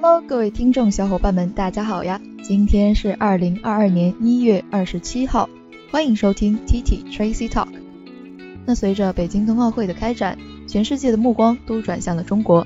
[0.00, 2.20] Hello，各位听众小伙伴们，大家好呀！
[2.44, 5.50] 今天是二零二二年一月二十七号，
[5.90, 7.66] 欢迎收听 T T Tracy Talk。
[8.64, 10.38] 那随着北京冬奥会的开展，
[10.68, 12.64] 全世界的目光都转向了中国。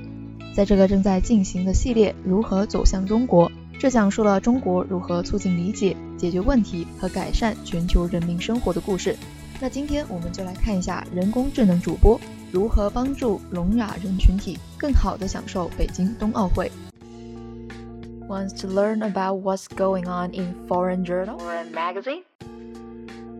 [0.55, 9.17] 在这个正在进行的系列“如何走向中国”，这讲述了中国如何促进理解、解决问题和改善全球人民生活的故事。
[9.59, 12.21] 那今天我们就来看一下人工智能主播
[12.51, 16.71] 如何帮助聋哑人群体更好地享受北京冬奥会。
[18.33, 22.23] Wants to learn about what's going on in foreign journal or a magazine?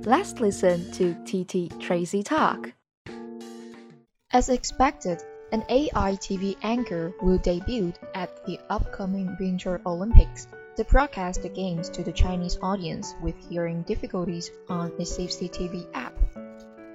[0.05, 2.71] Let's listen to TT Tracy talk.
[4.29, 11.41] As expected, an AI TV anchor will debut at the upcoming Winter Olympics to broadcast
[11.41, 16.13] the games to the Chinese audience with hearing difficulties on the CCTV app.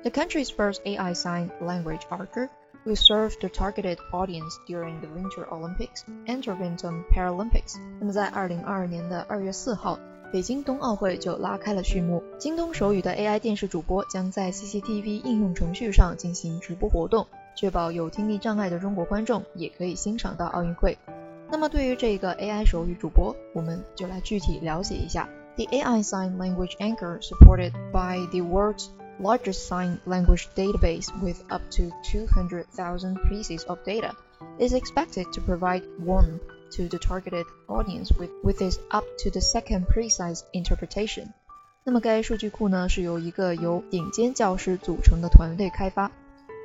[0.04, 2.48] The country's first AI sign language anchor
[2.84, 7.76] We serve the targeted audience during the Winter Olympics and the Winter Paralympics。
[8.00, 9.98] 那么在二零二二年的二月四号，
[10.32, 12.22] 北京冬奥会就拉开了序幕。
[12.38, 17.26] 京东手语的 AI 电视主播将在 CCTV 应用程序上进行直播活动。
[17.54, 20.96] 确保有听力障碍的中国观众也可以欣赏到奥运会。
[21.50, 25.28] 那么对于这个 AI 手语主播，我们就来具体了解一下。
[25.56, 28.80] The AI sign language anchor supported by the World
[29.20, 34.12] largest sign language database with up to 200,000 pieces of data
[34.58, 39.40] is expected to provide warmth to the targeted audience with with its up to the
[39.40, 41.28] second precise interpretation。
[41.84, 46.10] 那么该数据库呢是由一个由顶尖教师组成的团队开发。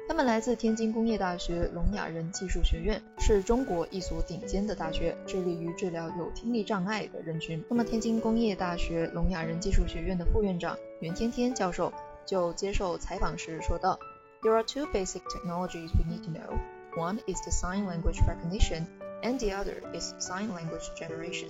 [0.06, 7.64] 他们来自天津工业大学聋哑人技术学院，是中国一所顶尖的大学，致力于治疗有听力障碍的人群。
[7.70, 11.92] 那么，天津工业大学聋哑人技术学院的副院长袁天天教授
[12.27, 13.98] 就接受采访时说道：“
[14.42, 16.59] There are two basic technologies we need to know.
[16.97, 18.87] One is the sign language recognition,
[19.23, 21.48] and the other is sign language generation.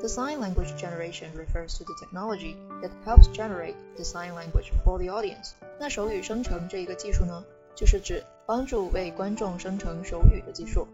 [0.00, 4.98] The sign language generation refers to the technology that helps generate the sign language for
[4.98, 5.52] the audience。
[5.78, 7.44] 那手语生成这一个技术呢？”
[7.74, 10.86] 就是指帮助为观众生成手语的技术，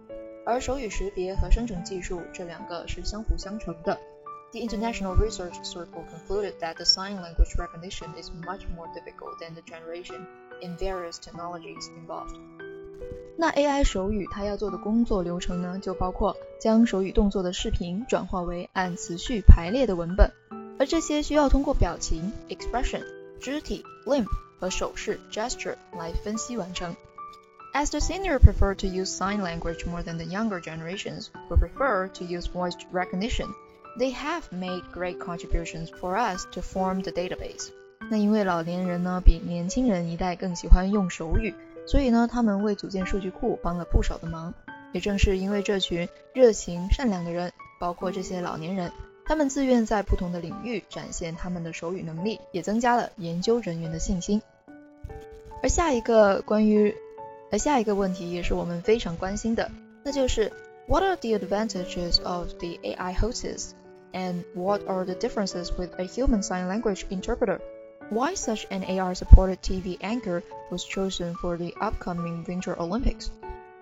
[0.47, 3.99] 而手语识别和生成技术这两个是相辅相成的。
[4.55, 9.55] The International Research Circle concluded that the sign language recognition is much more difficult than
[9.55, 10.27] the generation
[10.61, 12.37] in various technologies involved。
[13.37, 20.33] 那 AI 手语它要做的工作流程呢，就包括将手语动作的视频转化为按词序排列的文本，
[20.79, 23.05] 而这些需要通过表情 expression、
[23.41, 24.27] 肢体 limb。
[24.61, 26.95] 和手势 gesture 来分析完成。
[27.73, 32.25] As the senior prefer to use sign language more than the younger generations who prefer to
[32.27, 33.47] use voice recognition,
[33.98, 37.70] They have made great contributions for us to form the database.
[38.12, 41.54] 那因为老年人呢比年轻人一代更喜欢用手语，
[41.88, 44.54] 所以呢他们为组建数据库帮了不少的忙。
[44.92, 47.52] 也正是因为这群热情善良的人，
[47.82, 48.92] 包括这些老年人，
[49.26, 54.42] 他们自愿在不同的领域展现他们的手语能力，也增加了研究人员的信心。
[55.62, 56.96] 而下一个关于，
[57.52, 59.70] 而下一个问题也是我们非常关心的，
[60.04, 60.52] 那就是
[60.88, 63.72] What are the advantages of the AI hosts
[64.16, 67.60] and what are the differences with a human sign language interpreter?
[68.10, 73.28] Why such an AR-supported TV anchor was chosen for the upcoming Winter Olympics?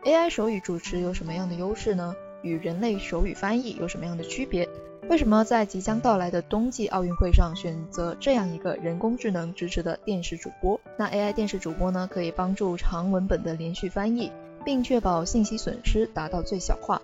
[0.04, 2.16] AI 手语主持有什么样的优势呢？
[2.42, 4.68] 与人类手语翻译有什么样的区别？
[5.10, 10.80] 为什么在即将到来的冬季奥运会上选择这样一个人工智能支持的电视主播？
[10.98, 14.32] 那 AI 电视主播呢，可以帮助长文本的连续翻译，
[14.64, 17.02] 并确保信息损失达到最小化。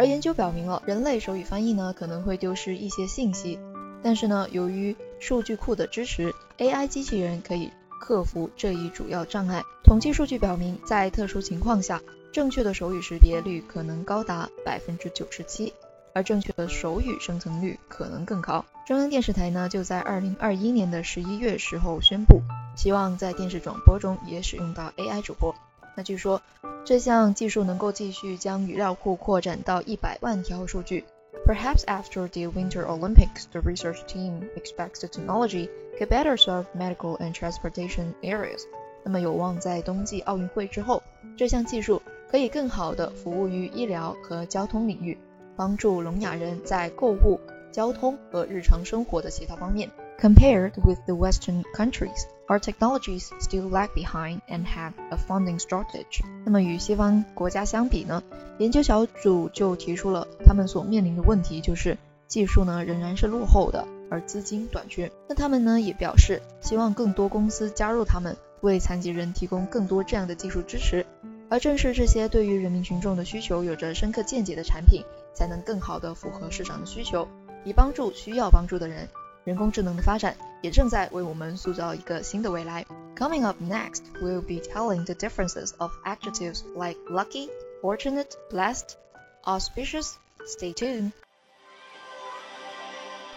[0.00, 3.58] 而研究表明了，人类手语翻译呢可能会丢失一些信息，
[4.02, 9.62] 但是呢，由于数据库的支持，AI 机器人可以克服这一主要障碍。
[9.84, 12.00] 统计数据表明，在特殊情况下，
[12.32, 15.70] 正确的手语识别率可能高达百分之九十七，
[16.14, 18.64] 而正确的手语生成率可能更高。
[18.86, 22.40] 中央电视台呢就在二零二一年的十一月时候宣布，
[22.74, 25.54] 希望在电视转播中也使用到 AI 主播。
[25.94, 26.40] 那据说
[26.84, 31.04] 这项技术能够继续将语料库扩展到一百万条数据。
[31.46, 35.68] Perhaps after the Winter Olympics, the research team expects the technology
[35.98, 38.62] could better serve medical and transportation areas.
[39.04, 41.02] 那么有望在冬季奥运会之后，
[41.36, 42.02] 这项技术。
[42.30, 45.18] 可以更好地服务于医疗和交通领域，
[45.56, 47.40] 帮助聋哑人在购物、
[47.72, 49.90] 交通和日常生活的其他方面。
[50.20, 56.20] Compared with the Western countries, our technologies still lag behind and have a funding shortage.
[56.44, 58.20] 那么与西方国家相比呢？
[58.58, 65.10] 研究小组就提出了他们所面临的问题，就是技术呢仍然是落后的，而资金短缺。
[65.28, 71.06] 那他们呢也表示，希望更多公司加入他们，为残疾人提供更多这样的技术支持。
[71.48, 75.04] 而正是这些对于人民群众的需求有着深刻见解的产品，
[75.34, 77.28] 才能更好地符合市场的需求，
[77.64, 79.08] 以帮助需要帮助的人。
[79.43, 82.85] 人工智能的发展也正在为我们塑造一个新的未来。
[83.15, 87.49] Coming up next, we'll be telling the differences of adjectives like lucky,
[87.81, 88.95] fortunate, blessed,
[89.43, 90.13] auspicious.
[90.47, 91.11] Stay tuned.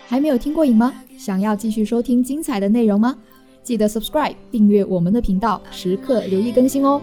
[0.09, 0.95] 还没有听过瘾吗？
[1.19, 3.17] 想要继续收听精彩的内容吗？
[3.63, 7.01] 记得 subscribe 订阅我们的频道，时刻留意更新哦。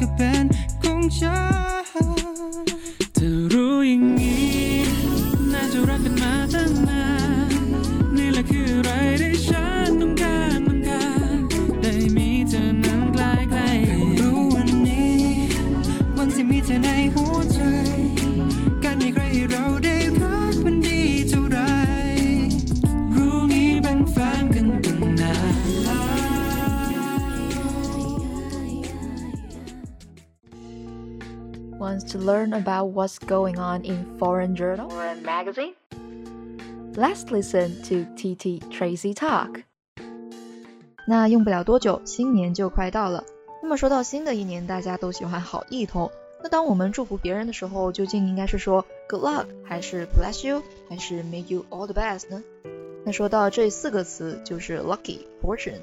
[0.00, 0.44] ก็เป็น
[0.82, 1.38] ของฉั
[1.82, 1.83] น
[32.13, 35.73] to learn about what's going on in foreign journal or a magazine?
[36.93, 39.63] Let's listen to TT Tracy talk.
[41.07, 43.23] 那用不了多久，新年就快到了。
[43.63, 46.11] 那么说到新的一年，大家都喜欢好意头。
[46.43, 52.43] 那当我们祝福别人的时候，究竟应该是说 Good luck，还是 Bless you，还是 May you all the best 呢？
[53.05, 55.81] 那说到这四个词，就是 lucky、fortune，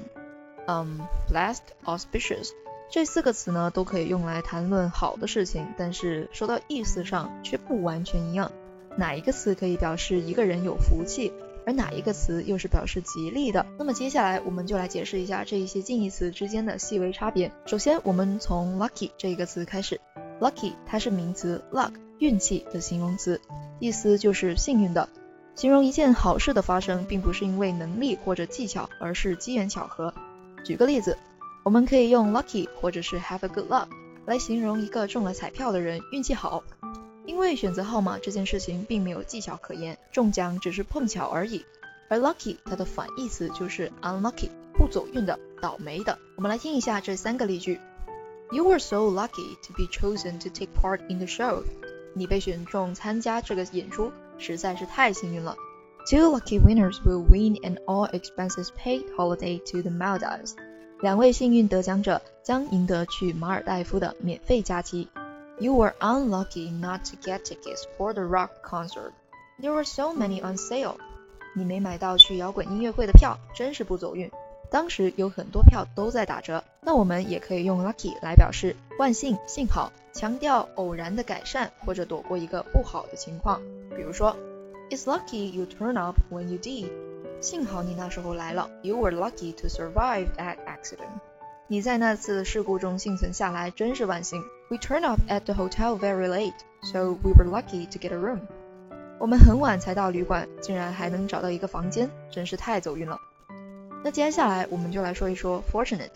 [0.67, 0.99] 嗯，
[1.29, 2.49] blessed、auspicious。
[2.92, 8.52] 这四个词呢，都可以用来谈论好的事情，但是说到意思上却不完全一样。
[8.98, 11.32] 哪一个词可以表示一个人有福气，
[11.64, 13.64] 而哪一个词又是表示吉利的？
[13.78, 17.50] 那么接下来我们就来解释一下这一些近义词之间的细微差别。
[17.64, 19.98] 首先，我们从 lucky 这一个词开始。
[20.38, 23.40] lucky 它是名词 luck 运气的形容词，
[23.78, 25.08] 意思就是幸运的，
[25.54, 30.12] 形容一件好事的发生，并不是因为能力或者技巧，而是机缘巧合。
[30.62, 31.16] 举个例子。
[31.63, 33.87] 我们可以用 lucky 或者是 have a good luck
[34.25, 36.63] 来形容一个中了彩票的人运气好，
[37.25, 41.65] 因为选择号码这件事情并没有技巧可言，中奖只是碰巧而已。
[42.09, 46.17] 而 lucky 它的反义词就是 unlucky，不走运的、倒霉的。
[46.37, 47.79] 我们来听一下这三个例句：
[48.51, 51.63] You were so lucky to be chosen to take part in the show。
[52.13, 55.57] 你被选中参加这个演出，实在是太幸运了。
[56.09, 60.53] Two lucky winners will win an all expenses paid holiday to the Maldives。
[61.02, 65.08] 两位幸运得奖者将赢得去马尔代夫的免费假期。
[65.58, 69.10] You were unlucky not to get tickets for the rock concert.
[69.60, 70.94] There were so many on sale.
[71.56, 74.30] 你没买到去摇滚音乐会的票，真是不走运。
[74.70, 76.62] 当时有很多票都在打折。
[76.80, 83.60] 那我们也可以用 lucky 来表示万幸、幸好，强调偶然的改善或者躲过一个不好的情况。
[83.96, 84.36] 比如说
[84.88, 86.88] ，It's lucky you turn up when you did.
[87.42, 91.10] 幸好你那时候来了，You were lucky to survive that accident。
[91.66, 94.40] 你在那次事故中幸存下来，真是万幸。
[94.70, 96.54] We turned up at the hotel very late,
[96.84, 98.42] so we were lucky to get a room。
[99.18, 103.18] 我们很晚才到旅馆，竟然还能找到一个房间，真是太走运了。
[104.04, 106.12] 那接下来我们就来说一说 fortunate。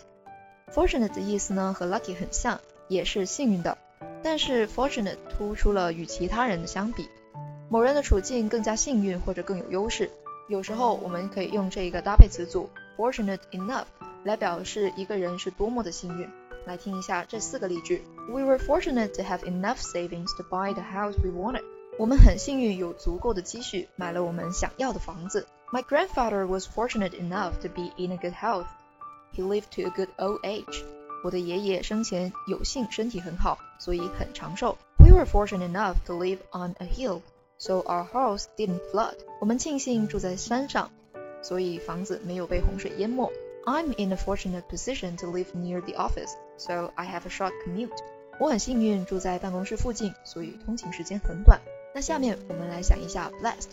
[0.73, 3.77] fortunate 的意思呢和 lucky 很像，也是幸运的，
[4.23, 7.09] 但是 fortunate 突出了与其他人的相比，
[7.67, 10.09] 某人的处境更加幸运或者更有优势。
[10.48, 13.84] 有时候我们可以用这一个搭配词组 fortunate enough
[14.24, 16.28] 来表示一个人是多么的幸运。
[16.64, 21.64] 来听一下这四个例句：We were fortunate to have enough savings to buy the house we wanted。
[21.98, 25.46] 我们很幸运有足够的积蓄买了我们想要的房子。
[25.72, 28.66] My grandfather was fortunate enough to be in a good health.
[29.34, 30.84] He lived to a good old age.
[31.24, 34.76] 我的爷爷生前有幸身体很好，所以很长寿。
[34.98, 37.22] We were fortunate enough to live on a hill
[37.57, 39.15] so our house didn't flood.
[39.39, 40.89] 我们庆幸住在山上，
[41.41, 43.31] 所以房子没有被洪水淹没。
[43.65, 47.97] I'm in a fortunate position to live near the office, so I have a short commute.
[48.39, 51.59] 我很幸运住在办公室附近，所以通勤时间很短。
[51.93, 53.69] 那下面我们来想一下 blessed，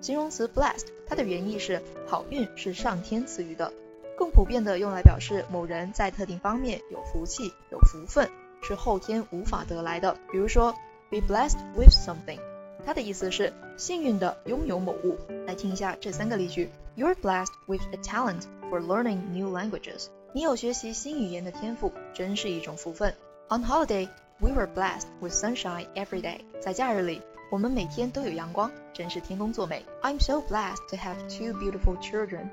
[0.00, 3.72] 形容词 blessed，它的原意是好运，是上天赐予的，
[4.16, 8.28] 更普遍的用来表示某人在特定方面有福气、有福分，
[8.62, 10.16] 是后天无法得来的。
[10.32, 10.72] 比如说
[11.10, 12.40] ，be blessed with something。
[12.88, 15.18] 它的意思是幸运的拥有某物。
[15.46, 20.06] 来听一下这三个例句：You're blessed with a talent for learning new languages。
[20.32, 23.14] 你有学习新语言的天赋，真是一种福分。
[23.50, 26.40] On holiday, we were blessed with sunshine every day。
[26.62, 29.84] 在假日里，我们每天都有阳光，真是天公作美。
[30.00, 32.48] I'm so blessed to have two beautiful children。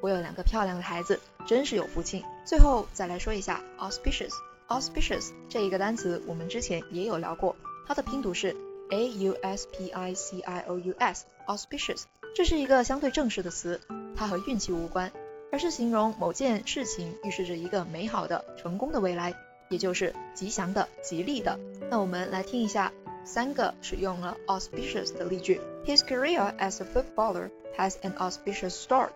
[0.00, 2.24] 我有两个漂亮的孩子，真是有福气。
[2.46, 4.30] 最后再来说一下 auspicious。
[4.68, 7.56] auspicious 这一个单词，我们之前也有聊过，
[7.88, 8.54] 它的拼读是。
[8.90, 12.04] A U S P I C I O U S，auspicious。
[12.34, 13.80] 这是一个相对正式的词，
[14.16, 15.12] 它和运气无关，
[15.50, 19.34] 而是形容某件事情预示着一个美好的、成功的未来，
[19.68, 21.58] 也就是吉祥的、吉利的。
[21.90, 22.92] 那我们来听一下
[23.24, 25.60] 三个使用了 auspicious 的例句。
[25.84, 29.12] His career as a footballer has an auspicious start.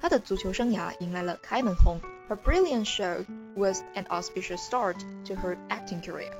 [0.00, 2.00] 他的足球生涯迎来了开门红。
[2.28, 4.96] Her brilliant show was an auspicious start
[5.26, 6.32] to her acting career.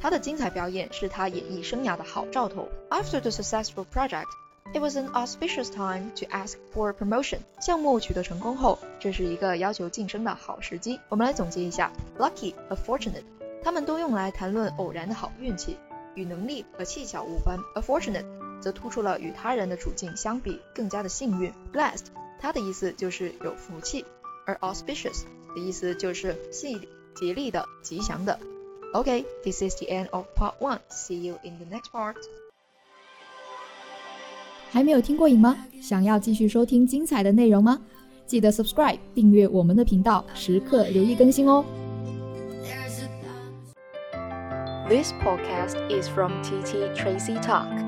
[0.00, 2.68] 他的精彩表演是他演艺生涯的好兆头。
[2.90, 4.26] After the successful project,
[4.72, 7.38] it was an auspicious time to ask for promotion.
[7.60, 11.00] 项目取得成功后，这是一个要求晋升的好时机。
[11.08, 13.24] 我们来总结一下：lucky 和 fortunate，
[13.62, 15.76] 它们都用来谈论偶然的好运气，
[16.14, 17.58] 与能力和技巧无关。
[17.74, 18.26] A fortunate
[18.60, 21.52] 则突出了与他人的处境相比更加的幸运。
[21.72, 22.06] Blessed
[22.38, 24.04] 它的意思就是有福气，
[24.46, 25.24] 而 auspicious
[25.54, 28.38] 的意思就是吉、吉利的、吉祥的。
[28.93, 30.79] Okay, this is the end of part one.
[30.89, 32.15] See you in the next part.
[34.71, 35.55] 还没有听过瘾吗？
[35.81, 37.79] 想要继续收听精彩的内容吗？
[38.25, 41.63] 记得 subscribe 订阅我们的频道，时刻留意更新哦。
[44.89, 47.86] This podcast is from TT Tracy Talk.